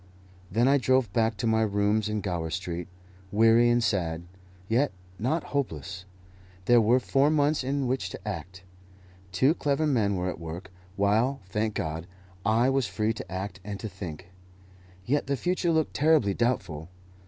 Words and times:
Then 0.49 0.67
I 0.67 0.79
drove 0.79 1.13
back 1.13 1.37
to 1.37 1.45
my 1.45 1.61
rooms 1.61 2.09
in 2.09 2.21
Gower 2.21 2.49
Street, 2.49 2.87
weary 3.31 3.69
and 3.69 3.83
sad, 3.83 4.23
yet 4.67 4.91
not 5.19 5.43
hopeless. 5.53 6.05
There 6.65 6.81
were 6.81 6.99
four 6.99 7.29
months 7.29 7.63
in 7.63 7.85
which 7.85 8.09
to 8.09 8.27
act. 8.27 8.63
Two 9.31 9.53
clever 9.53 9.85
men 9.85 10.15
were 10.15 10.27
at 10.27 10.39
work, 10.39 10.71
while, 10.95 11.41
thank 11.45 11.75
God, 11.75 12.07
I 12.43 12.67
was 12.67 12.87
free 12.87 13.13
to 13.13 13.31
act 13.31 13.59
and 13.63 13.79
to 13.79 13.87
think. 13.87 14.31
Yet 15.05 15.27
the 15.27 15.37
future 15.37 15.69
looked 15.69 15.93
terribly 15.93 16.33
doubtful. 16.33 16.89